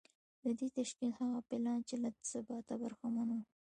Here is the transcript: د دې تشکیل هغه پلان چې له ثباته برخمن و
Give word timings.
د 0.43 0.45
دې 0.59 0.67
تشکیل 0.77 1.11
هغه 1.19 1.39
پلان 1.49 1.79
چې 1.87 1.95
له 2.03 2.09
ثباته 2.31 2.73
برخمن 2.83 3.27
و 3.33 3.39